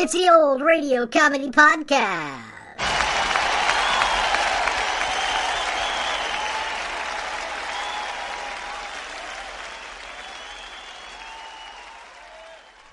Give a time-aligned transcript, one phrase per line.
[0.00, 2.44] It's the old radio comedy podcast.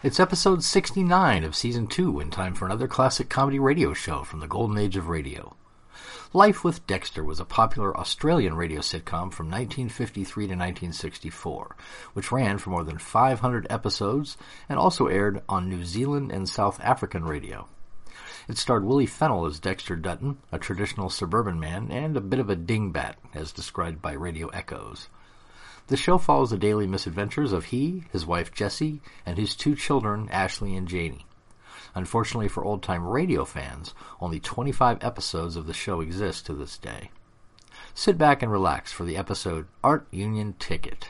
[0.03, 4.39] It's episode 69 of season 2 in time for another classic comedy radio show from
[4.39, 5.55] the golden age of radio.
[6.35, 11.77] Life with Dexter was a popular Australian radio sitcom from 1953 to 1964,
[12.11, 14.35] which ran for more than 500 episodes
[14.67, 17.69] and also aired on New Zealand and South African radio.
[18.49, 22.49] It starred Willie Fennell as Dexter Dutton, a traditional suburban man and a bit of
[22.49, 25.07] a dingbat, as described by Radio Echoes.
[25.87, 30.27] The show follows the daily misadventures of he, his wife Jessie, and his two children,
[30.29, 31.25] Ashley and Janie.
[31.95, 36.77] Unfortunately for old time radio fans, only 25 episodes of the show exist to this
[36.77, 37.09] day.
[37.93, 41.09] Sit back and relax for the episode Art Union Ticket.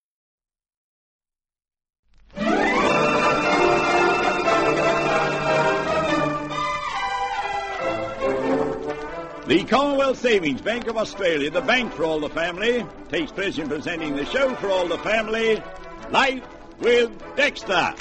[9.51, 13.67] The Commonwealth Savings Bank of Australia, the bank for all the family, takes pleasure in
[13.67, 15.61] presenting the show for all the family,
[16.09, 16.41] Life
[16.79, 17.93] with Dexter.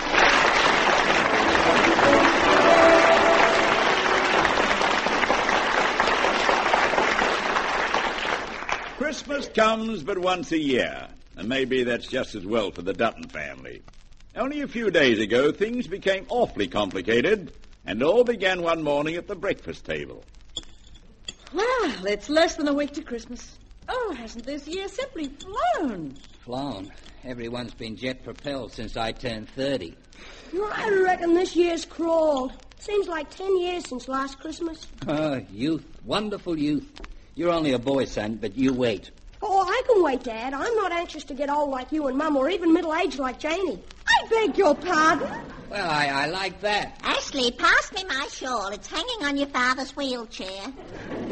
[8.96, 13.28] Christmas comes but once a year, and maybe that's just as well for the Dutton
[13.28, 13.82] family.
[14.36, 17.52] Only a few days ago, things became awfully complicated,
[17.84, 20.22] and all began one morning at the breakfast table.
[21.52, 23.58] Well, it's less than a week to Christmas.
[23.88, 26.14] Oh, hasn't this year simply flown?
[26.40, 26.92] Flown.
[27.24, 29.96] Everyone's been jet propelled since I turned 30.
[30.54, 32.52] I reckon this year's crawled.
[32.78, 34.86] Seems like ten years since last Christmas.
[35.06, 35.84] Oh, youth.
[36.04, 36.88] Wonderful youth.
[37.34, 39.10] You're only a boy, son, but you wait.
[39.42, 40.54] Oh, I can wait, Dad.
[40.54, 43.82] I'm not anxious to get old like you and Mum, or even middle-aged like Janie.
[44.10, 45.28] I beg your pardon?
[45.70, 46.98] Well, I, I like that.
[47.04, 48.68] Ashley, pass me my shawl.
[48.68, 50.72] It's hanging on your father's wheelchair.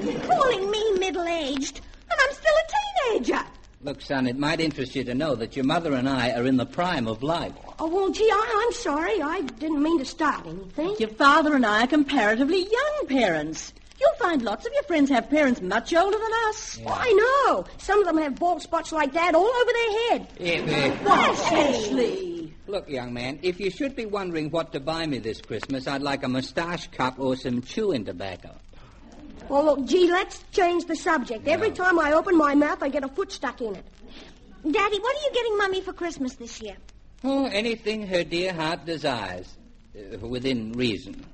[0.02, 1.80] You're calling me middle-aged,
[2.10, 3.44] and I'm still a teenager.
[3.82, 6.56] Look, son, it might interest you to know that your mother and I are in
[6.56, 7.52] the prime of life.
[7.80, 9.20] Oh, well, gee, I, I'm sorry.
[9.22, 10.96] I didn't mean to start anything.
[10.98, 13.72] Your father and I are comparatively young parents.
[14.00, 16.78] You'll find lots of your friends have parents much older than us.
[16.86, 17.12] Oh, I
[17.48, 17.64] know.
[17.78, 20.28] Some of them have bald spots like that all over their head.
[20.38, 22.37] If, if- What, Ashley?
[22.68, 26.02] Look, young man, if you should be wondering what to buy me this Christmas, I'd
[26.02, 28.54] like a mustache cup or some chewing tobacco.
[29.48, 31.48] Well, look, gee, let's change the subject.
[31.48, 33.84] Every time I open my mouth, I get a foot stuck in it.
[34.70, 36.76] Daddy, what are you getting Mummy for Christmas this year?
[37.24, 39.56] Oh, anything her dear heart desires,
[39.96, 41.24] uh, within reason,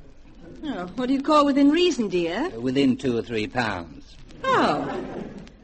[0.62, 2.46] Oh, what do you call within reason, dear?
[2.54, 4.16] uh, within two or three pounds.
[4.44, 5.02] Oh.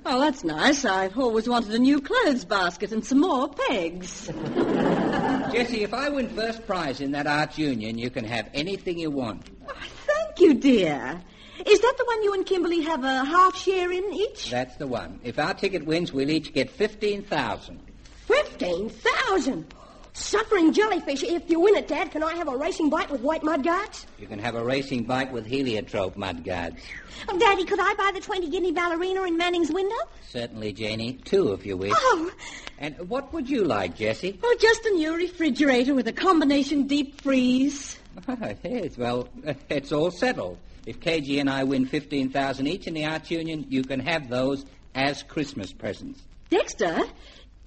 [0.07, 0.85] Oh, that's nice.
[0.85, 4.27] I've always wanted a new clothes basket and some more pegs.
[5.53, 9.11] Jessie, if I win first prize in that arts union, you can have anything you
[9.11, 9.51] want.
[9.69, 9.73] Oh,
[10.07, 11.21] thank you, dear.
[11.67, 14.51] Is that the one you and Kimberly have a half share in each?
[14.51, 15.21] That's the one.
[15.23, 17.81] If our ticket wins, we'll each get 15,000.
[18.27, 19.75] 15,000?
[20.13, 23.43] Suffering jellyfish, if you win it, Dad, can I have a racing bike with white
[23.45, 24.07] mudguards?
[24.19, 26.83] You can have a racing bike with heliotrope mudguards.
[27.29, 29.97] Oh, Daddy, could I buy the 20 guinea ballerina in Manning's window?
[30.29, 31.15] Certainly, Janie.
[31.25, 31.93] Two, if you wish.
[31.95, 32.31] Oh.
[32.79, 34.39] And what would you like, Jessie?
[34.43, 37.97] Oh, just a new refrigerator with a combination deep freeze.
[38.29, 39.29] Oh, yes, Well,
[39.71, 40.59] it's all settled.
[40.85, 44.67] If KG and I win 15000 each in the Arts Union, you can have those
[44.95, 46.21] as Christmas presents.
[46.51, 47.01] Dexter,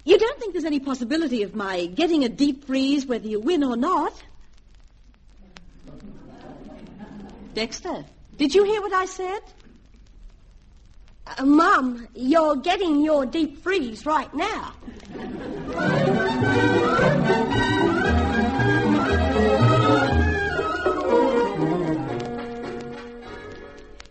[0.04, 3.64] you don't think there's any possibility of my getting a deep freeze whether you win
[3.64, 4.12] or not?
[7.54, 8.04] Dexter,
[8.36, 9.40] did you hear what I said?
[11.26, 14.74] Uh, Mum, you're getting your deep freeze right now.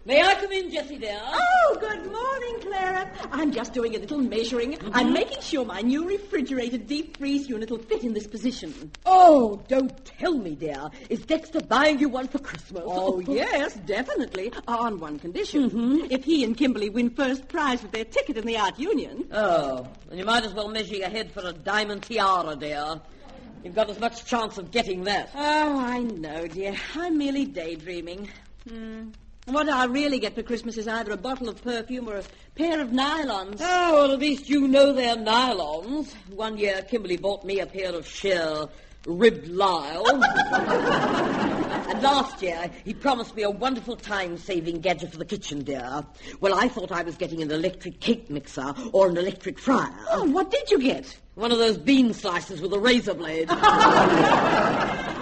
[0.05, 1.17] May I come in, Jessie, dear.
[1.23, 3.09] Oh, good morning, Clara.
[3.31, 4.73] I'm just doing a little measuring.
[4.73, 4.89] Mm-hmm.
[4.93, 8.91] I'm making sure my new refrigerated deep freeze unit will fit in this position.
[9.05, 10.89] Oh, don't tell me, dear.
[11.09, 12.83] Is Dexter buying you one for Christmas?
[12.85, 14.51] Oh, yes, definitely.
[14.67, 15.69] Ah, on one condition.
[15.69, 16.11] Mm-hmm.
[16.11, 19.29] If he and Kimberly win first prize with their ticket in the Art Union.
[19.31, 22.99] Oh, then you might as well measure your head for a diamond tiara, dear.
[23.63, 25.29] You've got as much chance of getting that.
[25.33, 26.75] Oh, I know, dear.
[26.93, 28.27] I'm merely daydreaming.
[28.67, 29.11] Hmm.
[29.45, 32.23] What I really get for Christmas is either a bottle of perfume or a
[32.55, 33.57] pair of nylons.
[33.59, 36.13] Oh, well, at least you know they're nylons.
[36.29, 38.69] One year, Kimberly bought me a pair of sheer
[39.05, 40.07] ribbed lisle.
[40.23, 40.23] and
[42.01, 46.05] last year, he promised me a wonderful time-saving gadget for the kitchen, dear.
[46.39, 49.93] Well, I thought I was getting an electric cake mixer or an electric fryer.
[50.09, 51.17] Oh, what did you get?
[51.35, 53.49] One of those bean slicers with a razor blade.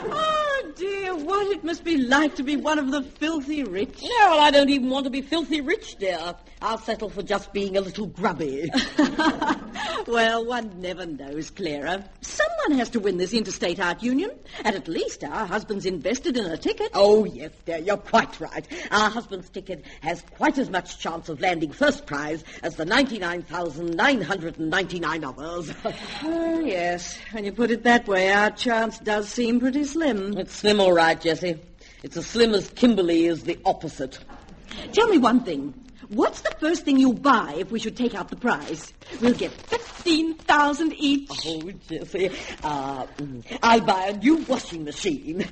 [0.82, 4.02] Dear, what it must be like to be one of the filthy rich.
[4.02, 6.34] No, well, I don't even want to be filthy rich, dear.
[6.60, 8.68] I'll settle for just being a little grubby.
[10.08, 12.10] well, one never knows, Clara.
[12.62, 14.30] Someone has to win this interstate art union,
[14.64, 16.92] and at least our husband's invested in a ticket.
[16.94, 18.64] Oh, oh, yes, dear, you're quite right.
[18.92, 25.24] Our husband's ticket has quite as much chance of landing first prize as the 99,999
[25.24, 25.74] others.
[26.24, 27.18] Oh, yes.
[27.32, 30.38] When you put it that way, our chance does seem pretty slim.
[30.38, 31.58] it's slim, all right, Jessie.
[32.04, 34.20] It's as slim as Kimberly is the opposite.
[34.94, 35.74] Tell me one thing.
[36.12, 38.92] What's the first thing you'll buy if we should take out the prize?
[39.22, 41.32] We'll get 15,000 each.
[41.46, 42.30] Oh, Jessie,
[42.66, 43.08] uh,
[43.64, 45.46] I'll buy a new washing machine.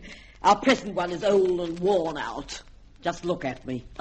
[0.43, 2.61] Our present one is old and worn out.
[3.01, 3.85] Just look at me.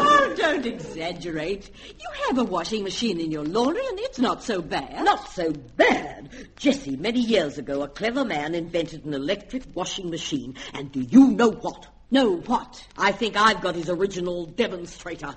[0.00, 1.70] Oh, don't exaggerate.
[1.86, 5.04] You have a washing machine in your laundry, and it's not so bad.
[5.04, 6.30] Not so bad.
[6.56, 10.54] Jessie, many years ago, a clever man invented an electric washing machine.
[10.72, 11.88] And do you know what?
[12.10, 12.86] No, what?
[12.96, 15.34] I think I've got his original demonstrator.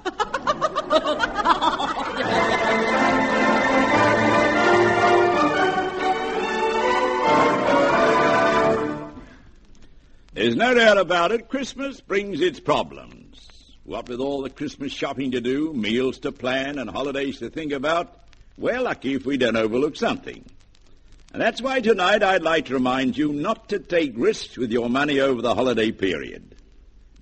[10.33, 13.49] There's no doubt about it, Christmas brings its problems.
[13.83, 17.73] What with all the Christmas shopping to do, meals to plan, and holidays to think
[17.73, 18.17] about,
[18.57, 20.45] we're lucky if we don't overlook something.
[21.33, 24.89] And that's why tonight I'd like to remind you not to take risks with your
[24.89, 26.55] money over the holiday period.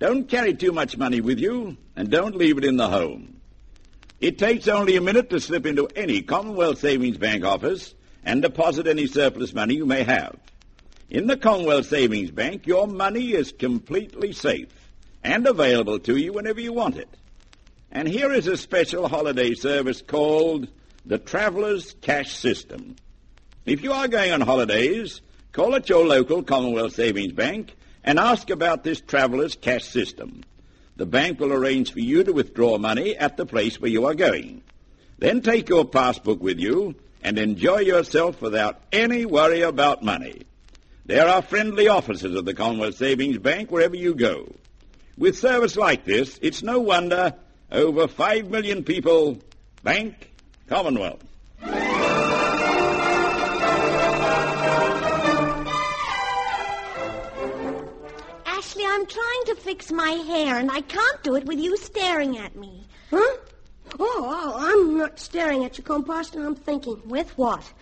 [0.00, 3.38] Don't carry too much money with you, and don't leave it in the home.
[4.18, 7.94] It takes only a minute to slip into any Commonwealth Savings Bank office
[8.24, 10.38] and deposit any surplus money you may have.
[11.10, 14.72] In the Commonwealth Savings Bank, your money is completely safe
[15.22, 17.08] and available to you whenever you want it.
[17.92, 20.66] And here is a special holiday service called
[21.04, 22.96] the Traveler's Cash System.
[23.66, 25.20] If you are going on holidays,
[25.52, 27.74] call at your local Commonwealth Savings Bank
[28.04, 30.42] and ask about this Traveller's Cash System.
[30.96, 34.14] The bank will arrange for you to withdraw money at the place where you are
[34.14, 34.62] going.
[35.18, 40.42] Then take your passbook with you and enjoy yourself without any worry about money.
[41.06, 44.54] There are friendly officers of the Commonwealth Savings Bank wherever you go.
[45.18, 47.34] With service like this, it's no wonder
[47.70, 49.38] over five million people
[49.82, 50.30] bank
[50.68, 51.24] Commonwealth.
[59.00, 62.54] I'm trying to fix my hair, and I can't do it with you staring at
[62.54, 62.86] me.
[63.08, 63.36] Huh?
[63.98, 66.44] Oh, oh, I'm not staring at you, Composter.
[66.44, 67.00] I'm thinking.
[67.06, 67.72] With what?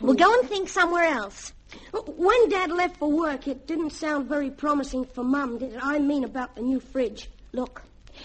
[0.00, 1.52] Well, go and think somewhere else.
[1.92, 5.80] When Dad left for work, it didn't sound very promising for Mum, did it?
[5.82, 7.28] I mean about the new fridge.
[7.52, 7.82] Look,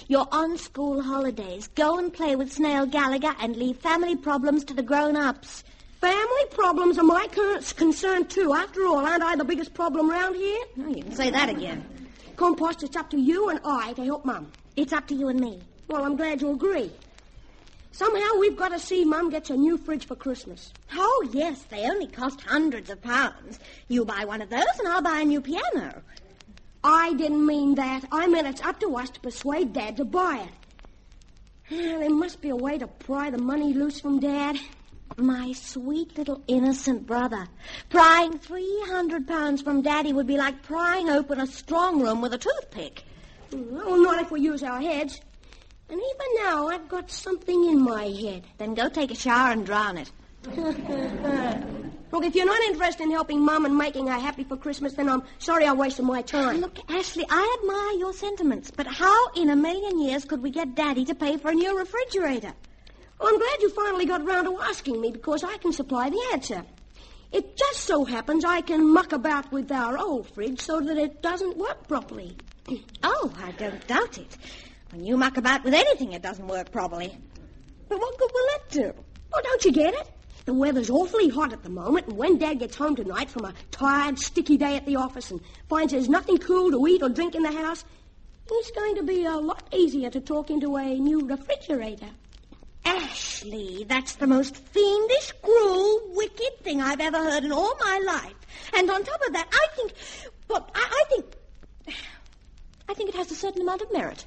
[0.08, 1.68] you're on school holidays.
[1.76, 5.66] Go and play with Snail Gallagher and leave family problems to the grown-ups.
[6.00, 7.28] Family problems are my
[7.76, 8.54] concern, too.
[8.54, 10.64] After all, aren't I the biggest problem round here?
[10.80, 11.86] Oh, you can say that again.
[12.42, 14.52] Compost, it's up to you and I to help Mum.
[14.76, 15.62] It's up to you and me.
[15.88, 16.90] Well, I'm glad you agree.
[17.92, 20.74] Somehow we've got to see Mum gets a new fridge for Christmas.
[20.92, 23.60] Oh, yes, they only cost hundreds of pounds.
[23.90, 26.02] You buy one of those and I'll buy a new piano.
[26.84, 28.06] I didn't mean that.
[28.12, 30.48] I meant it's up to us to persuade Dad to buy
[31.70, 31.70] it.
[32.00, 34.58] There must be a way to pry the money loose from Dad.
[35.18, 37.48] My sweet little innocent brother.
[37.90, 42.38] Prying 300 pounds from Daddy would be like prying open a strong room with a
[42.38, 43.04] toothpick.
[43.52, 45.20] Well, not if we use our heads.
[45.90, 48.44] And even now, I've got something in my head.
[48.58, 50.12] Then go take a shower and drown it.
[52.12, 55.08] Look, if you're not interested in helping Mum and making her happy for Christmas, then
[55.08, 56.62] I'm sorry I wasted my time.
[56.62, 60.76] Look, Ashley, I admire your sentiments, but how in a million years could we get
[60.76, 62.54] Daddy to pay for a new refrigerator?
[63.22, 66.20] Well, I'm glad you finally got round to asking me because I can supply the
[66.34, 66.66] answer.
[67.32, 71.22] It just so happens I can muck about with our old fridge so that it
[71.22, 72.36] doesn't work properly.
[73.04, 74.38] Oh, I don't doubt it.
[74.92, 77.16] When you muck about with anything, it doesn't work properly.
[77.88, 79.04] But what good will that do?
[79.34, 80.10] Oh, don't you get it?
[80.46, 83.54] The weather's awfully hot at the moment, and when Dad gets home tonight from a
[83.70, 87.36] tired, sticky day at the office and finds there's nothing cool to eat or drink
[87.36, 87.86] in the house,
[88.50, 92.10] it's going to be a lot easier to talk into a new refrigerator.
[92.86, 98.34] Ashley, that's the most fiendish, cruel, wicked thing I've ever heard in all my life.
[98.76, 99.94] And on top of that, I think,
[100.48, 101.26] well, I, I think,
[102.90, 104.26] I think it has a certain amount of merit.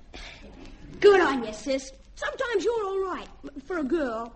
[1.00, 1.92] Good on you, sis.
[2.16, 3.28] Sometimes you're all right
[3.66, 4.32] for a girl.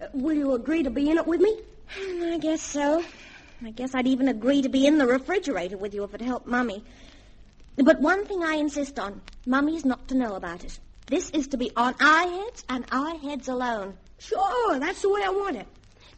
[0.00, 1.60] Uh, will you agree to be in it with me?
[1.96, 3.04] I guess so.
[3.64, 6.46] I guess I'd even agree to be in the refrigerator with you if it helped
[6.46, 6.84] Mummy.
[7.76, 10.78] But one thing I insist on, Mummy's not to know about it.
[11.06, 13.94] This is to be on our heads and our heads alone.
[14.18, 15.66] Sure, that's the way I want it.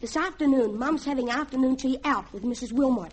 [0.01, 2.73] This afternoon, Mum's having afternoon tea out with Mrs.
[2.73, 3.13] Wilmot.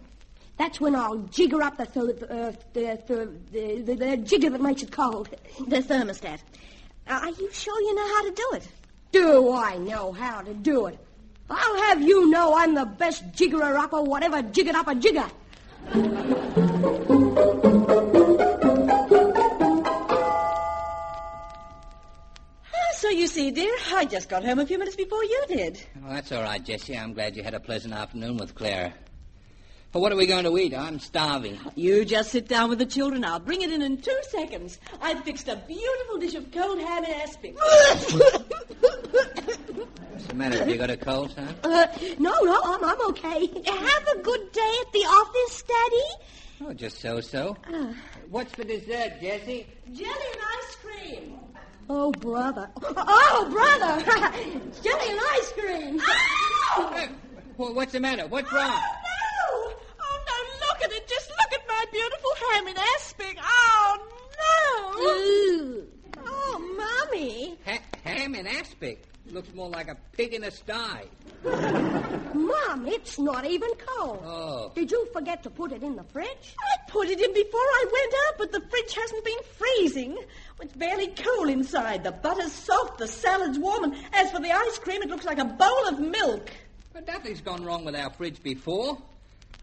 [0.57, 4.61] That's when I'll jigger up the th- uh, the, the, the, the, the jigger that
[4.61, 5.29] makes it cold.
[5.67, 6.39] The thermostat.
[7.07, 8.67] Are you sure you know how to do it?
[9.11, 10.99] Do I know how to do it?
[11.49, 15.29] I'll have you know I'm the best jiggerer upper whatever jiggered up a jigger.
[23.33, 25.83] See, dear, I just got home a few minutes before you did.
[26.05, 26.95] Oh, that's all right, Jessie.
[26.95, 28.93] I'm glad you had a pleasant afternoon with Clara.
[29.91, 30.73] But what are we going to eat?
[30.75, 31.59] I'm starving.
[31.75, 33.25] You just sit down with the children.
[33.25, 34.79] I'll bring it in in two seconds.
[35.01, 37.55] I've fixed a beautiful dish of cold ham and aspic.
[37.57, 38.13] What's
[40.27, 40.59] the matter?
[40.59, 41.55] Have you got a cold, son?
[41.63, 41.87] Uh,
[42.19, 43.47] no, no, I'm, I'm okay.
[43.47, 46.07] Have a good day at the office, Daddy.
[46.65, 47.57] Oh, just so-so.
[48.29, 49.65] What's for dessert, Jessie?
[49.91, 51.39] Jelly and ice cream.
[51.89, 52.69] Oh, brother.
[52.81, 54.03] Oh, brother.
[54.81, 55.99] Jelly and ice cream.
[56.93, 57.09] Hey,
[57.57, 58.27] well, what's the matter?
[58.27, 58.71] What's oh, wrong?
[58.71, 59.73] Oh, no!
[59.99, 61.07] Oh, no, look at it.
[61.07, 63.37] Just look at my beautiful ham in aspic.
[63.41, 63.97] Oh,
[64.39, 66.23] no!
[66.25, 67.57] Oh, Mommy.
[67.65, 69.03] Ha- ham and aspic.
[69.31, 71.05] Looks more like a pig in a sty.
[71.43, 74.21] Mom, it's not even cold.
[74.23, 74.71] Oh.
[74.75, 76.55] Did you forget to put it in the fridge?
[76.59, 80.17] I put it in before I went out, but the fridge hasn't been freezing.
[80.61, 82.03] It's barely cool inside.
[82.03, 85.39] The butter's soft, the salad's warm, and as for the ice cream, it looks like
[85.39, 86.51] a bowl of milk.
[86.93, 88.97] But nothing's gone wrong with our fridge before.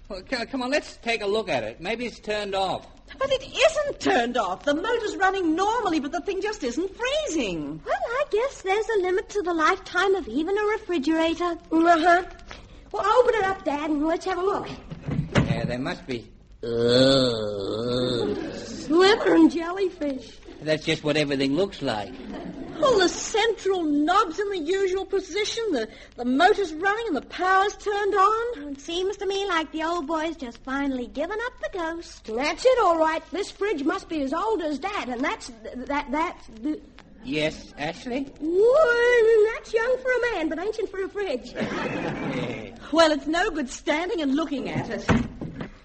[0.08, 1.80] Well, come on, let's take a look at it.
[1.80, 2.86] Maybe it's turned off.
[3.18, 4.64] But it isn't turned off.
[4.64, 7.80] The motor's running normally, but the thing just isn't freezing.
[7.84, 11.58] Well, I guess there's a limit to the lifetime of even a refrigerator.
[11.70, 12.24] Uh-huh.
[12.92, 14.68] Well, open it up, Dad, and let's have a look.
[15.34, 16.30] Yeah, there must be.
[18.56, 20.38] Sliver and jellyfish.
[20.62, 22.12] That's just what everything looks like.
[22.82, 27.76] All the central knobs in the usual position, the, the motor's running and the power's
[27.76, 28.72] turned on.
[28.72, 32.24] It seems to me like the old boy's just finally given up the ghost.
[32.24, 33.22] That's it, all right.
[33.30, 36.80] This fridge must be as old as Dad, and that's that that's the.
[37.22, 38.22] Yes, Ashley?
[38.40, 41.54] Whoa, that's young for a man, but ancient for a fridge.
[42.92, 45.08] Well, it's no good standing and looking at it.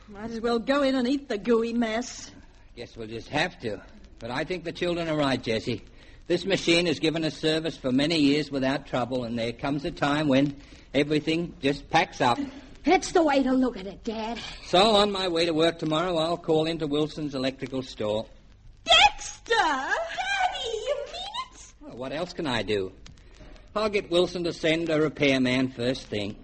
[0.08, 2.32] Might as well go in and eat the gooey mess.
[2.76, 3.80] Guess we'll just have to.
[4.18, 5.84] But I think the children are right, Jessie.
[6.28, 9.92] This machine has given us service for many years without trouble, and there comes a
[9.92, 10.56] time when
[10.92, 12.40] everything just packs up.
[12.84, 14.40] That's the way to look at it, Dad.
[14.66, 18.26] So, on my way to work tomorrow, I'll call into Wilson's electrical store.
[18.86, 19.54] Dexter!
[19.54, 19.94] Daddy,
[20.64, 21.74] you mean it?
[21.82, 22.92] Well, what else can I do?
[23.76, 26.36] I'll get Wilson to send a repairman first thing.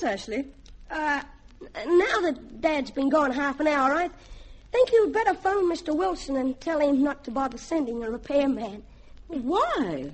[0.00, 0.46] Yes, Ashley.
[0.90, 1.22] uh,
[1.86, 4.08] now that Dad's been gone half an hour, I
[4.72, 5.94] think you'd better phone Mr.
[5.94, 8.82] Wilson and tell him not to bother sending a repairman.
[9.28, 10.10] Why?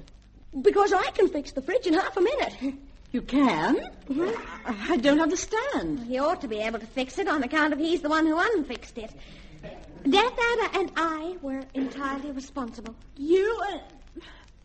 [0.61, 2.75] Because I can fix the fridge in half a minute.
[3.13, 3.89] You can?
[4.67, 6.01] I I don't understand.
[6.01, 8.37] He ought to be able to fix it on account of he's the one who
[8.39, 9.13] unfixed it.
[10.11, 12.95] Death Adder and I were entirely responsible.
[13.17, 13.63] You.
[13.71, 13.79] Uh,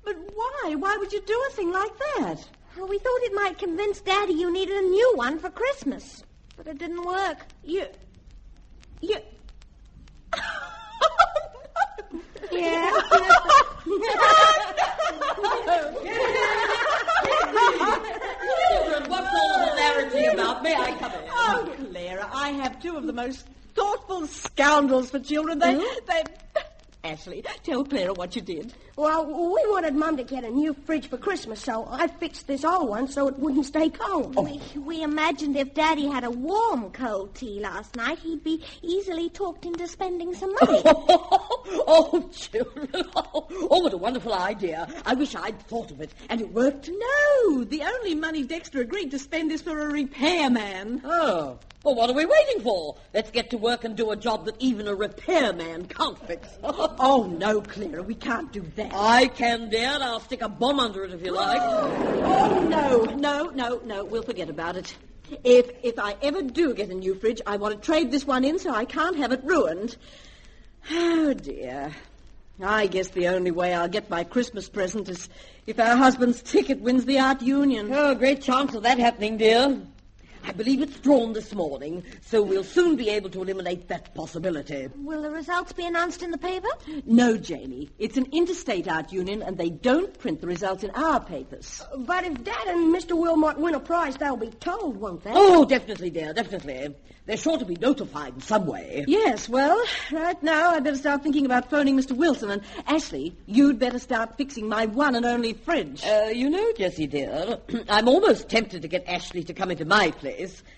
[0.04, 0.76] but why?
[0.76, 2.48] Why would you do a thing like that?
[2.78, 6.24] Well, we thought it might convince Daddy you needed a new one for Christmas.
[6.58, 7.46] But it didn't work.
[7.64, 7.88] You.
[9.02, 9.18] You.
[12.52, 12.92] Yeah.
[17.72, 20.64] Children, what's all the hilarity about?
[20.64, 21.20] May I come in?
[21.30, 25.60] Oh, Clara, I have two of the most thoughtful scoundrels for children.
[25.60, 25.76] They.
[25.76, 26.06] Hmm?
[26.08, 26.24] They.
[27.04, 28.74] Ashley, tell Clara what you did.
[28.98, 32.66] Well, we wanted Mum to get a new fridge for Christmas, so I fixed this
[32.66, 34.36] old one so it wouldn't stay cold.
[34.36, 39.30] We, we imagined if Daddy had a warm cold tea last night, he'd be easily
[39.30, 40.82] talked into spending some money.
[40.86, 42.90] oh, children.
[43.16, 44.88] Oh, what a wonderful idea.
[45.06, 46.12] I wish I'd thought of it.
[46.30, 46.90] And it worked.
[46.90, 51.02] No, the only money Dexter agreed to spend is for a repairman.
[51.06, 51.58] Oh.
[51.84, 52.96] Well, what are we waiting for?
[53.12, 56.48] Let's get to work and do a job that even a repairman can't fix.
[57.04, 58.81] Oh, no, Clara, we can't do that.
[58.94, 61.62] I can, dear, and I'll stick a bomb under it if you like.
[61.62, 64.96] Oh, oh, no, no, no, no, we'll forget about it.
[65.44, 68.44] If, if I ever do get a new fridge, I want to trade this one
[68.44, 69.98] in so I can't have it ruined.
[70.92, 71.92] Oh, dear.
[72.62, 75.30] I guess the only way I'll get my Christmas present is
[75.66, 77.92] if our husband's ticket wins the art union.
[77.92, 79.82] Oh, great chance of that happening, dear.
[80.44, 84.90] I believe it's drawn this morning, so we'll soon be able to eliminate that possibility.
[84.96, 86.68] Will the results be announced in the paper?
[87.06, 87.90] No, Janie.
[88.00, 91.84] It's an interstate art union, and they don't print the results in our papers.
[91.96, 93.18] But if Dad and Mr.
[93.18, 95.32] Wilmot win a prize, they'll be told, won't they?
[95.34, 96.96] Oh, definitely, dear, definitely.
[97.28, 99.06] They're sure to be notified in some way.
[99.08, 99.82] Yes, well,
[100.12, 102.14] right now I'd better start thinking about phoning Mr.
[102.14, 102.50] Wilson.
[102.50, 106.04] And Ashley, you'd better start fixing my one and only fridge.
[106.04, 110.10] Uh, you know, Jessie, dear, I'm almost tempted to get Ashley to come into my
[110.10, 110.31] place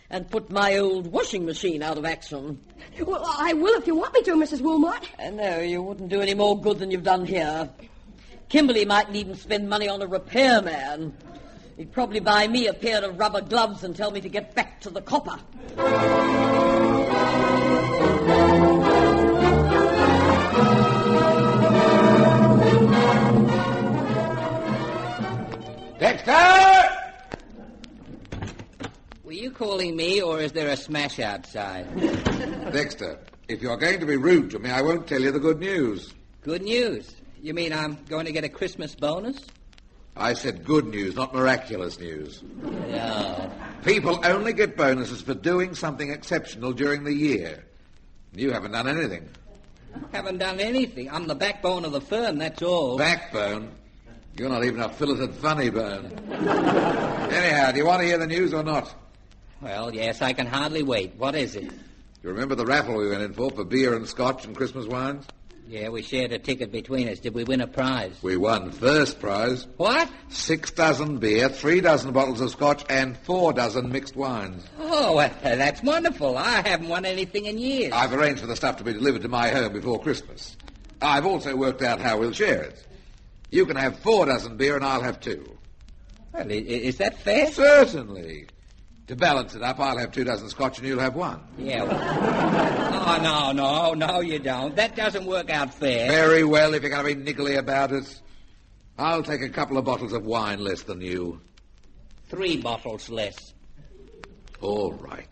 [0.09, 2.59] and put my old washing machine out of action.
[2.99, 4.61] Well, I will if you want me to, Mrs.
[4.61, 5.09] Wilmot.
[5.19, 7.69] Uh, no, you wouldn't do any more good than you've done here.
[8.49, 11.17] Kimberly mightn't even spend money on a repairman.
[11.77, 14.79] He'd probably buy me a pair of rubber gloves and tell me to get back
[14.81, 15.39] to the copper.
[25.99, 26.72] Dexter!
[29.33, 31.87] Were you calling me, or is there a smash outside?
[32.71, 35.59] Dexter, if you're going to be rude to me, I won't tell you the good
[35.59, 36.13] news.
[36.43, 37.15] Good news.
[37.41, 39.43] You mean I'm going to get a Christmas bonus?
[40.15, 42.43] I said good news, not miraculous news.
[42.61, 43.51] No.
[43.83, 47.65] People only get bonuses for doing something exceptional during the year.
[48.35, 49.27] You haven't done anything.
[50.11, 51.09] Haven't done anything.
[51.09, 52.99] I'm the backbone of the firm, that's all.
[52.99, 53.71] Backbone?
[54.37, 56.11] You're not even a filleted funny bone.
[56.29, 58.93] Anyhow, do you want to hear the news or not?
[59.63, 61.13] Well, yes, I can hardly wait.
[61.15, 61.63] What is it?
[61.63, 65.25] You remember the raffle we went in for for beer and scotch and Christmas wines?
[65.69, 67.19] Yeah, we shared a ticket between us.
[67.19, 68.11] Did we win a prize?
[68.21, 69.65] We won first prize.
[69.77, 70.09] What?
[70.27, 74.65] Six dozen beer, three dozen bottles of scotch, and four dozen mixed wines.
[74.77, 76.37] Oh, well, that's wonderful.
[76.37, 77.93] I haven't won anything in years.
[77.93, 80.57] I've arranged for the stuff to be delivered to my home before Christmas.
[81.01, 82.85] I've also worked out how we'll share it.
[83.49, 85.57] You can have four dozen beer and I'll have two.
[86.33, 87.51] Well, is that fair?
[87.51, 88.47] Certainly.
[89.07, 91.41] To balance it up, I'll have two dozen scotch and you'll have one.
[91.57, 91.83] Yeah.
[91.83, 94.73] well- Oh, no, no, no, you don't.
[94.77, 96.09] That doesn't work out fair.
[96.09, 98.21] Very well, if you're going to be niggly about it.
[98.97, 101.41] I'll take a couple of bottles of wine less than you.
[102.29, 103.53] Three bottles less.
[104.61, 105.27] All right.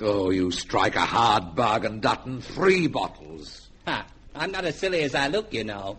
[0.00, 2.40] Oh, you strike a hard bargain, Dutton.
[2.40, 3.68] Three bottles.
[3.88, 4.06] Ha,
[4.36, 5.98] I'm not as silly as I look, you know.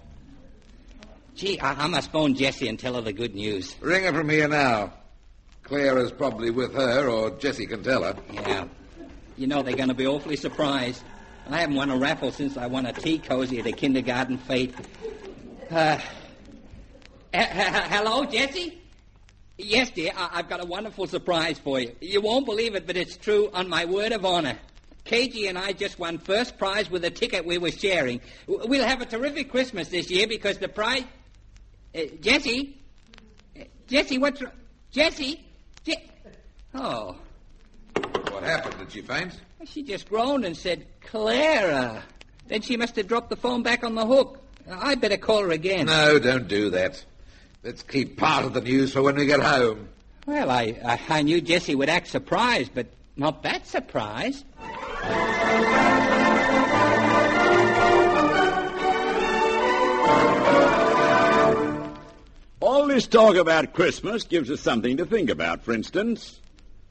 [1.35, 3.75] Gee, I, I must phone Jessie and tell her the good news.
[3.81, 4.93] Ring her from here now.
[5.67, 8.15] Clara's probably with her, or Jessie can tell her.
[8.31, 8.67] Yeah.
[9.37, 11.03] You know, they're going to be awfully surprised.
[11.49, 14.73] I haven't won a raffle since I won a tea cozy at a kindergarten fete.
[15.69, 15.99] Uh,
[17.33, 18.81] hello, Jessie?
[19.57, 21.93] Yes, dear, I- I've got a wonderful surprise for you.
[21.99, 24.57] You won't believe it, but it's true on my word of honor.
[25.05, 28.21] KG and I just won first prize with a ticket we were sharing.
[28.47, 31.03] We'll have a terrific Christmas this year because the prize...
[31.95, 32.77] Uh, Jessie?
[33.59, 34.41] Uh, Jessie, what's...
[34.91, 35.43] Jessie?
[35.87, 36.09] Je-
[36.75, 37.15] oh...
[38.31, 38.77] What happened?
[38.77, 39.33] Did she faint?
[39.65, 42.03] She just groaned and said, Clara.
[42.47, 44.43] Then she must have dropped the phone back on the hook.
[44.69, 45.87] I'd better call her again.
[45.87, 47.03] No, don't do that.
[47.63, 49.89] Let's keep part of the news for when we get home.
[50.25, 54.45] Well, I, I, I knew Jessie would act surprised, but not that surprised.
[62.97, 66.41] This talk about Christmas gives us something to think about, for instance.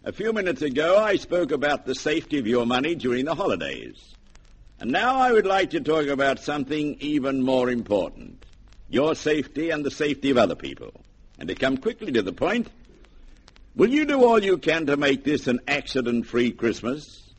[0.04, 4.14] A few minutes ago, I spoke about the safety of your money during the holidays.
[4.78, 8.46] And now I would like to talk about something even more important.
[8.88, 10.92] Your safety and the safety of other people.
[11.40, 12.70] And to come quickly to the point,
[13.74, 17.34] will you do all you can to make this an accident-free Christmas?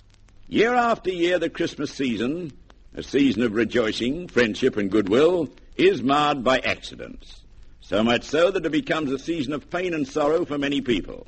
[0.49, 2.51] Year after year, the Christmas season,
[2.93, 7.45] a season of rejoicing, friendship, and goodwill, is marred by accidents.
[7.87, 11.25] So much so that it becomes a season of pain and sorrow for many people.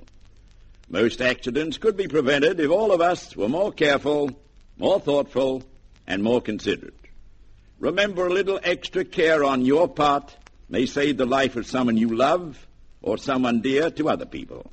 [0.89, 4.31] Most accidents could be prevented if all of us were more careful,
[4.77, 5.63] more thoughtful,
[6.05, 6.99] and more considerate.
[7.79, 10.35] remember a little extra care on your part
[10.67, 12.67] may save the life of someone you love
[13.01, 14.69] or someone dear to other people.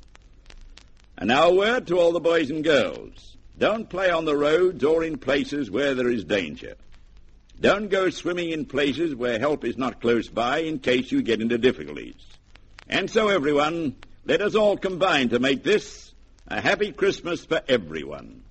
[1.17, 3.37] And now a word to all the boys and girls.
[3.57, 6.75] Don't play on the roads or in places where there is danger.
[7.59, 11.41] Don't go swimming in places where help is not close by in case you get
[11.41, 12.15] into difficulties.
[12.87, 16.13] And so, everyone, let us all combine to make this
[16.47, 18.43] a happy Christmas for everyone.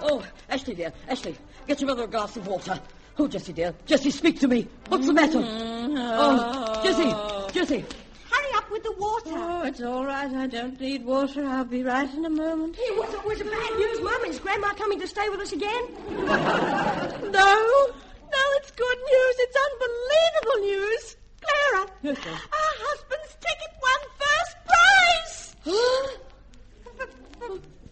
[0.00, 2.80] Oh, Ashley, dear, Ashley, get your mother a glass of water.
[3.18, 4.66] Oh, Jessie, dear, Jessie, speak to me.
[4.88, 5.40] What's the matter?
[5.40, 5.96] Mm-hmm.
[5.98, 7.84] Oh, Jessie, Jessie.
[8.62, 9.30] Hurry up with the water.
[9.34, 10.30] Oh, it's all right.
[10.32, 11.44] I don't need water.
[11.44, 12.76] I'll be right in a moment.
[12.76, 14.24] Hey, what's, what's the bad news, Mum?
[14.26, 15.88] Is Grandma coming to stay with us again?
[17.22, 19.34] No, no, it's good news.
[19.38, 21.16] It's unbelievable news.
[21.40, 22.30] Clara, Yes, sir.
[22.30, 25.56] our husband's ticket won first prize.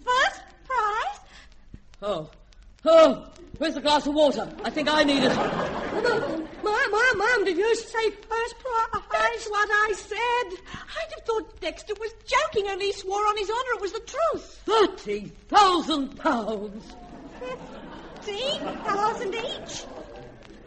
[0.05, 1.19] first prize?
[2.03, 2.29] Oh,
[2.85, 3.27] oh,
[3.59, 4.47] where's the glass of water?
[4.65, 5.33] I think I need it.
[7.21, 9.03] Mum, did you say first prize?
[9.13, 10.59] That's what I said.
[10.73, 14.01] I'd have thought Dexter was joking, only he swore on his honor it was the
[14.01, 14.63] truth.
[14.65, 16.95] Thirty thousand pounds.
[17.39, 19.85] Fifteen thousand each.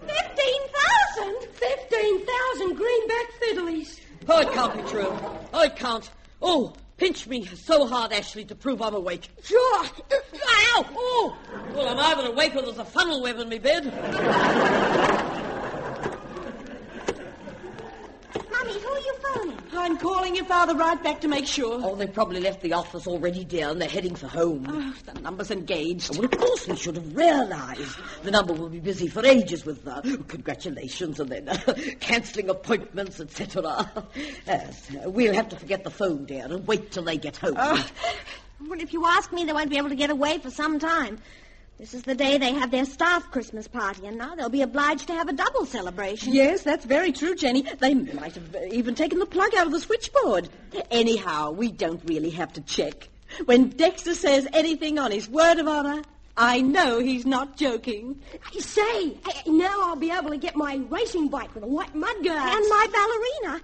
[0.05, 1.41] Fifteen thousand?
[1.53, 3.99] Fifteen thousand greenback fiddlies.
[4.29, 5.11] Oh, it can't be true.
[5.53, 6.07] Oh, it can't.
[6.39, 9.27] Oh, pinch me so hard, Ashley, to prove I'm awake.
[9.43, 9.85] Sure.
[9.85, 10.85] Ow!
[10.95, 11.35] Oh!
[11.73, 13.85] Well, I'm either awake or there's a funnel web in my bed.
[18.51, 19.15] Mummy, who are you
[19.83, 21.77] I'm calling your father right back to make sure.
[21.83, 24.65] Oh, they've probably left the office already, dear, and they're heading for home.
[24.69, 26.15] Oh, the number's engaged.
[26.15, 27.97] Well, of course we should have realized.
[28.23, 31.57] The number will be busy for ages with uh, congratulations and then uh,
[31.99, 34.07] cancelling appointments, etc.
[34.47, 37.55] Yes, uh, we'll have to forget the phone, dear, and wait till they get home.
[37.55, 41.19] Well, if you ask me, they won't be able to get away for some time.
[41.79, 45.07] This is the day they have their staff Christmas party, and now they'll be obliged
[45.07, 46.31] to have a double celebration.
[46.33, 47.63] Yes, that's very true, Jenny.
[47.79, 50.49] They might have even taken the plug out of the switchboard.
[50.91, 53.09] Anyhow, we don't really have to check.
[53.45, 56.03] When Dexter says anything on his word of honor,
[56.37, 58.21] I know he's not joking.
[58.55, 61.93] I say, I- now I'll be able to get my racing bike with a white
[61.95, 62.55] mudguard.
[62.55, 62.87] And my
[63.43, 63.61] ballerina.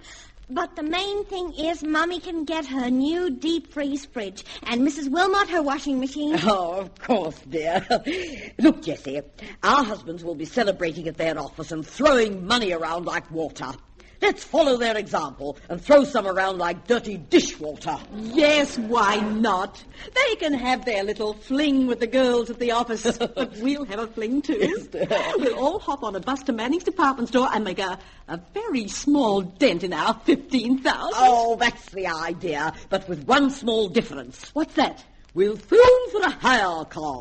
[0.52, 5.08] But the main thing is Mummy can get her new deep freeze fridge and Mrs.
[5.08, 6.36] Wilmot her washing machine.
[6.42, 7.86] Oh, of course, dear.
[8.58, 9.20] Look, Jessie,
[9.62, 13.72] our husbands will be celebrating at their office and throwing money around like water.
[14.22, 17.96] Let's follow their example and throw some around like dirty dishwater.
[18.14, 19.82] Yes, why not?
[20.14, 23.98] They can have their little fling with the girls at the office, but we'll have
[23.98, 24.88] a fling too.
[25.38, 28.88] we'll all hop on a bus to Manning's department store and make a, a very
[28.88, 31.12] small dent in our 15,000.
[31.16, 34.50] Oh, that's the idea, but with one small difference.
[34.54, 35.02] What's that?
[35.32, 37.20] We'll phone for a hire car.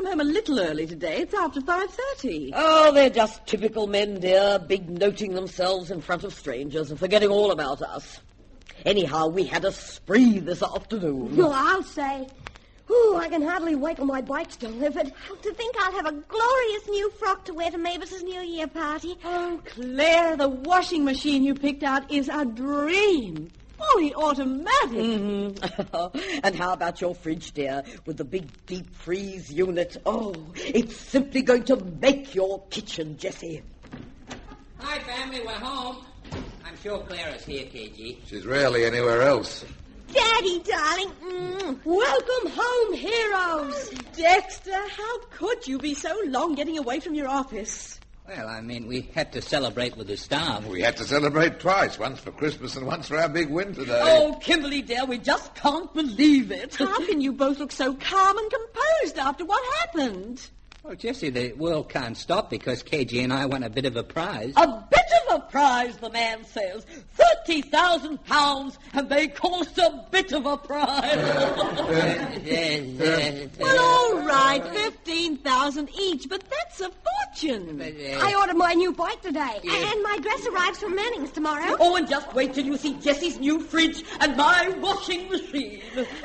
[0.00, 1.18] Come home a little early today.
[1.18, 2.52] It's after 5.30.
[2.54, 7.28] Oh, they're just typical men, dear, big noting themselves in front of strangers and forgetting
[7.28, 8.20] all about us.
[8.86, 11.36] Anyhow, we had a spree this afternoon.
[11.36, 12.28] Well, I'll say.
[12.90, 15.12] Ooh, I can hardly wait till my bike's delivered.
[15.42, 19.16] To think I'll have a glorious new frock to wear to Mavis's New Year party.
[19.22, 23.50] Oh, Claire, the washing machine you picked out is a dream.
[23.80, 24.90] Fully automatic.
[24.90, 26.40] Mhm.
[26.44, 29.96] and how about your fridge, dear, with the big deep freeze unit?
[30.04, 33.62] Oh, it's simply going to make your kitchen, Jessie.
[34.78, 35.40] Hi, family.
[35.44, 36.04] We're home.
[36.64, 38.18] I'm sure Clara's here, KG.
[38.26, 39.64] She's rarely anywhere else.
[40.12, 41.10] Daddy, darling.
[41.24, 41.78] Mm.
[41.84, 43.90] Welcome home, heroes.
[44.16, 47.98] Dexter, how could you be so long getting away from your office?
[48.30, 50.64] Well, I mean, we had to celebrate with the staff.
[50.64, 54.00] We had to celebrate twice, once for Christmas and once for our big win today.
[54.00, 56.76] Oh, Kimberly, dear, we just can't believe it.
[56.76, 60.48] How can you both look so calm and composed after what happened?
[60.82, 64.02] Oh, Jessie, the world can't stop because KG and I won a bit of a
[64.02, 64.54] prize.
[64.56, 66.86] A bit of a prize, the man says.
[67.12, 71.18] Thirty thousand pounds, and they call it a bit of a prize.
[73.60, 77.80] Well, all right, 15,000 each, but that's a fortune.
[77.82, 79.60] I ordered my new bike today.
[79.62, 81.76] And my dress arrives from Manning's tomorrow.
[81.78, 85.82] oh, and just wait till you see Jessie's new fridge and my washing machine.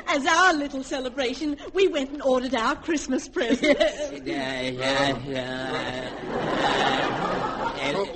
[0.08, 3.66] As our little celebration, we went and ordered our Christmas presents.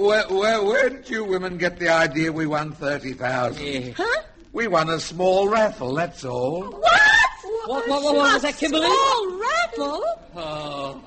[0.01, 3.95] Where, where, where did you women get the idea we won 30,000?
[3.95, 4.23] huh?
[4.53, 6.63] We won a small raffle, that's all.
[6.63, 7.01] What?
[7.67, 8.87] What, what, what was that, Kimberly?
[8.87, 10.05] Small raffle?
[10.37, 11.03] Oh,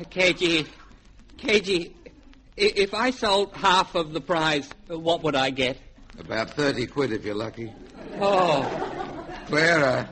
[0.00, 0.66] KG,
[1.38, 1.92] KG,
[2.56, 5.76] if I sold half of the prize, what would I get?
[6.18, 7.72] About 30 quid if you're lucky.
[8.20, 8.62] Oh,
[9.46, 10.08] Clara,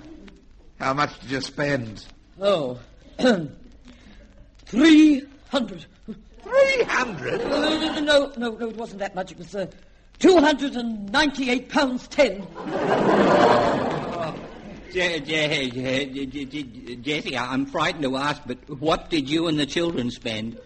[0.78, 2.04] how much did you spend?
[2.40, 2.78] Oh.
[4.72, 5.84] Three hundred.
[6.42, 7.40] 300?
[7.44, 9.30] No, no, no, no, no, it wasn't that much.
[9.32, 9.66] It was uh,
[10.18, 12.46] two hundred and ninety-eight pounds ten.
[14.90, 19.58] Je- Je- Je- Je- Je- Jessie, I'm frightened to ask, but what did you and
[19.58, 20.58] the children spend?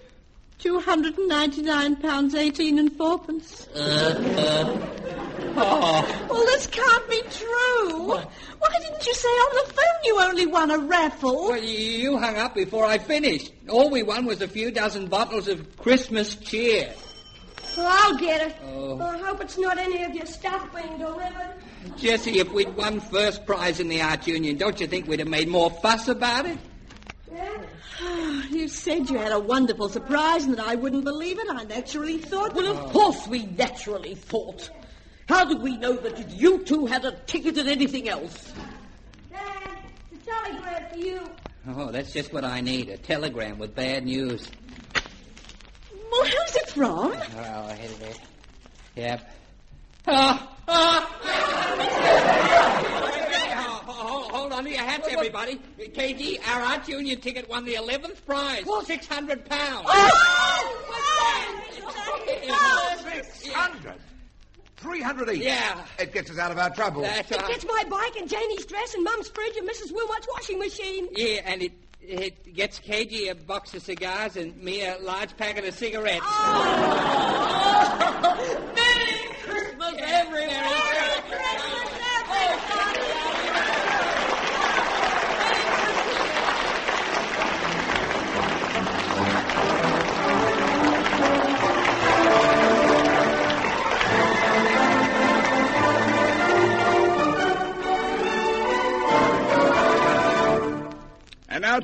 [0.58, 3.68] Two hundred and ninety-nine pounds eighteen and fourpence.
[3.74, 8.08] Uh, uh, oh, Well, this can't be true.
[8.14, 11.48] Why didn't you say on the phone you only won a raffle?
[11.50, 13.52] well, you hung up before I finished.
[13.68, 16.92] All we won was a few dozen bottles of Christmas cheer.
[17.76, 18.56] Well, I'll get it.
[18.64, 18.98] Oh.
[18.98, 21.52] I hope it's not any of your stuff being delivered.
[21.98, 25.28] Jessie, if we'd won first prize in the art union, don't you think we'd have
[25.28, 26.58] made more fuss about it?
[28.00, 28.42] Yeah?
[28.50, 31.46] You said you had a wonderful surprise and that I wouldn't believe it.
[31.48, 32.54] I naturally thought.
[32.54, 34.70] Well, of course we naturally thought.
[35.28, 38.52] How did we know that you two had a ticket and anything else?
[39.30, 39.78] Dad,
[40.12, 41.20] it's a telegram for you.
[41.68, 44.48] Oh, that's just what I need, a telegram with bad news.
[46.10, 47.12] Well, who's it from?
[47.12, 48.20] Oh, here it.
[48.94, 49.30] Yep.
[50.06, 52.92] Ah, ah.
[54.56, 55.60] Oh, hold, hold on to your hats, everybody.
[55.78, 58.64] KG, our art union ticket won the 11th prize.
[58.86, 59.86] 600 pounds.
[59.88, 60.72] Oh,
[63.32, 63.94] 600?
[64.76, 65.42] 300 each?
[65.42, 65.84] Yeah.
[65.98, 67.02] It gets us out of our trouble.
[67.02, 67.48] That's It right.
[67.48, 69.90] gets my bike and Janie's dress and Mum's fridge and Mrs.
[69.92, 71.08] Wilmot's washing machine.
[71.12, 71.72] Yeah, and it
[72.08, 76.20] it gets KG a box of cigars and me a large packet of cigarettes.
[76.24, 77.42] Oh.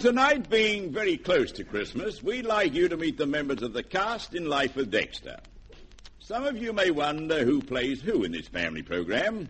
[0.03, 3.85] tonight, being very close to Christmas, we'd like you to meet the members of the
[3.85, 5.39] cast in Life with Dexter.
[6.19, 9.49] Some of you may wonder who plays who in this family program,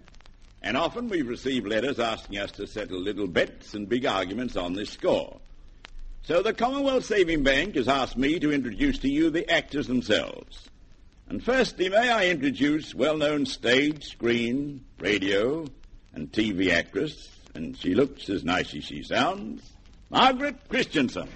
[0.60, 4.74] and often we've received letters asking us to settle little bets and big arguments on
[4.74, 5.40] this score.
[6.22, 10.68] So the Commonwealth Saving Bank has asked me to introduce to you the actors themselves.
[11.30, 15.64] And firstly, may I introduce well-known stage, screen, radio,
[16.12, 19.62] and TV actress, and she looks as nice as she sounds,
[20.12, 21.26] Margaret Christensen.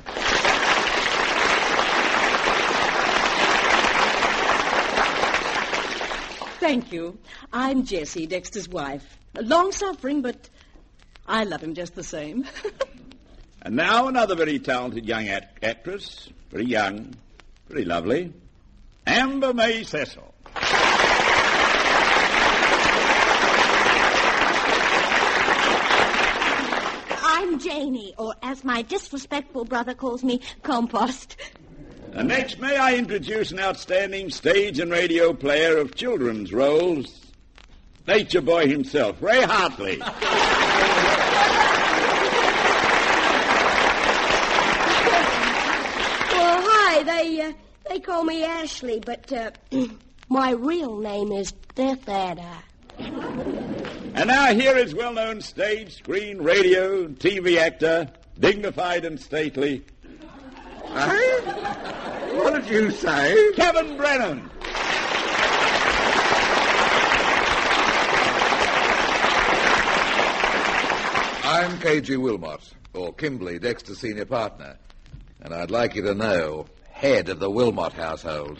[6.61, 7.19] Thank you.
[7.53, 9.19] I'm Jessie, Dexter's wife.
[9.35, 10.51] Long suffering, but
[11.27, 12.47] I love him just the same.
[13.62, 17.17] And now another very talented young act- actress, very young,
[17.69, 18.33] very lovely,
[19.05, 20.33] Amber May Cecil.
[27.57, 31.38] I'm Janie, or as my disrespectful brother calls me, compost.
[32.12, 37.19] And next, may I introduce an outstanding stage and radio player of children's roles,
[38.07, 39.97] Nature Boy himself, Ray Hartley.
[39.97, 40.11] Well,
[46.62, 47.03] hi.
[47.05, 47.53] They uh,
[47.88, 49.53] they call me Ashley, but uh,
[50.29, 53.76] my real name is Death Adder.
[54.17, 58.09] And now here is well-known stage, screen, radio, TV actor,
[58.41, 59.85] dignified and stately,
[62.33, 63.53] What did you say?
[63.57, 64.51] Kevin Brennan.
[71.45, 72.17] I'm K.G.
[72.17, 74.79] Wilmot, or Kimberly, Dexter's senior partner.
[75.43, 78.59] And I'd like you to know, head of the Wilmot household.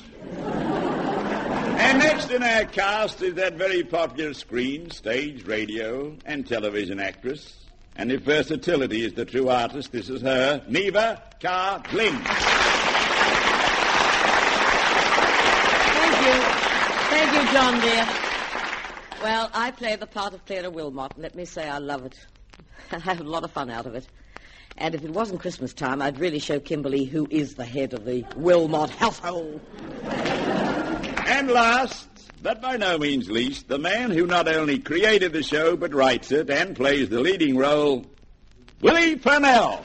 [1.79, 7.65] And next in our cast is that very popular screen, stage, radio, and television actress.
[7.97, 12.15] And if versatility is the true artist, this is her, Neva Carr Glyn.
[12.15, 12.29] Thank
[16.27, 16.43] you.
[17.11, 18.07] Thank you, John, dear.
[19.23, 22.19] Well, I play the part of Clara Wilmot, and let me say I love it.
[22.93, 24.07] I have a lot of fun out of it.
[24.79, 28.05] And if it wasn't Christmas time, I'd really show Kimberly who is the head of
[28.05, 29.61] the Wilmot household.
[31.29, 32.09] And last,
[32.41, 36.31] but by no means least, the man who not only created the show but writes
[36.31, 38.07] it and plays the leading role,
[38.81, 39.83] Willie Fennell.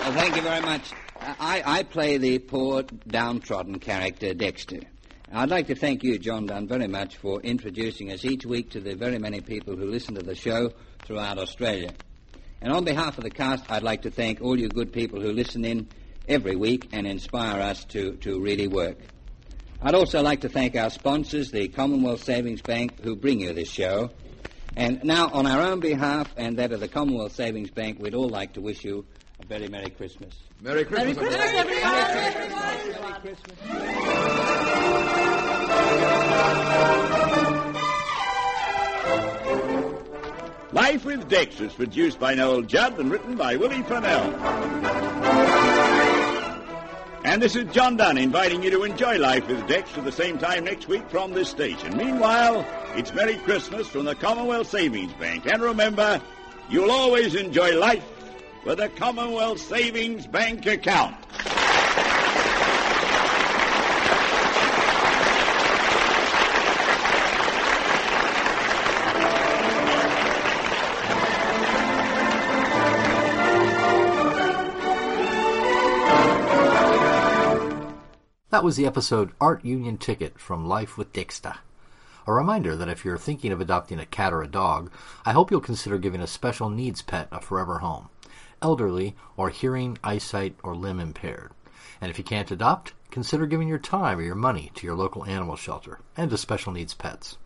[0.00, 0.90] Well, thank you very much.
[1.20, 4.80] I, I play the poor, downtrodden character, Dexter.
[5.32, 8.80] I'd like to thank you, John Dunn, very much for introducing us each week to
[8.80, 10.72] the very many people who listen to the show
[11.04, 11.92] throughout Australia.
[12.62, 15.32] And on behalf of the cast, I'd like to thank all you good people who
[15.32, 15.88] listen in
[16.28, 18.98] every week and inspire us to, to really work.
[19.82, 23.68] I'd also like to thank our sponsors, the Commonwealth Savings Bank, who bring you this
[23.68, 24.10] show.
[24.76, 28.28] And now, on our own behalf and that of the Commonwealth Savings Bank, we'd all
[28.28, 29.04] like to wish you
[29.40, 30.36] a very Merry Christmas.
[30.60, 31.16] Merry Christmas.
[31.16, 31.92] Merry Christmas, everyone.
[33.02, 33.58] Merry Christmas.
[40.72, 44.34] Life with Dex was produced by Noel Judd and written by Willie Fennell.
[47.24, 50.38] And this is John Dunn inviting you to enjoy Life with Dex at the same
[50.38, 51.94] time next week from this station.
[51.94, 55.44] Meanwhile, it's Merry Christmas from the Commonwealth Savings Bank.
[55.46, 56.22] And remember,
[56.70, 58.08] you'll always enjoy life
[58.64, 61.16] with a Commonwealth Savings Bank account.
[78.62, 81.54] That was the episode Art Union Ticket from Life with Dexter.
[82.28, 84.92] A reminder that if you're thinking of adopting a cat or a dog,
[85.26, 88.08] I hope you'll consider giving a special needs pet a forever home,
[88.62, 91.50] elderly or hearing, eyesight, or limb impaired.
[92.00, 95.24] And if you can't adopt, consider giving your time or your money to your local
[95.24, 97.38] animal shelter and to special needs pets.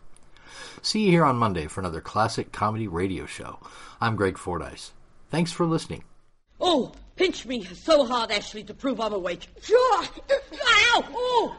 [0.83, 3.57] See you here on Monday for another classic comedy radio show.
[3.99, 4.91] I'm Greg Fordyce.
[5.31, 6.03] Thanks for listening.
[6.61, 9.47] Oh, Pinch me so hard, Ashley, to prove I'm awake.
[9.61, 10.03] Sure.
[10.03, 11.03] Ow!
[11.13, 11.57] Oh!